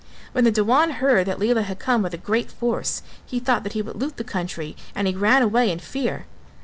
When 0.31 0.45
the 0.45 0.51
Dewan 0.51 0.89
heard 0.93 1.27
that 1.27 1.37
Lela 1.39 1.61
had 1.61 1.77
come 1.77 2.01
with 2.01 2.15
a 2.15 2.17
great 2.17 2.49
force 2.51 3.03
he 3.23 3.39
thought 3.39 3.63
that 3.63 3.73
he 3.73 3.83
would 3.83 3.97
loot 4.01 4.17
the 4.17 4.23
country 4.23 4.75
and 4.95 5.07
he 5.07 5.13
ran 5.13 5.43
away 5.43 5.69
in 5.71 5.77
fear. 5.77 6.25